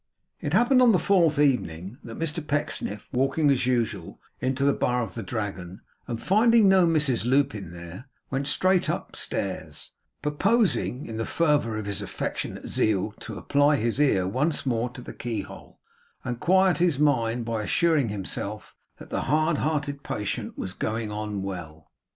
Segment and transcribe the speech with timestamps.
[0.39, 5.03] It happened on the fourth evening, that Mr Pecksniff walking, as usual, into the bar
[5.03, 9.91] of the Dragon and finding no Mrs Lupin there, went straight upstairs;
[10.23, 15.01] purposing, in the fervour of his affectionate zeal, to apply his ear once more to
[15.03, 15.79] the keyhole,
[16.23, 21.43] and quiet his mind by assuring himself that the hard hearted patient was going on
[21.43, 21.91] well.